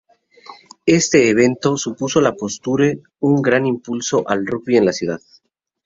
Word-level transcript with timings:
Este 0.87 1.29
evento, 1.29 1.77
supuso 1.77 2.17
a 2.17 2.21
la 2.23 2.33
postre 2.33 3.03
un 3.19 3.39
gran 3.43 3.67
impulso 3.67 4.27
al 4.27 4.47
rugby 4.47 4.77
en 4.77 4.85
la 4.87 4.93
ciudad. 4.93 5.19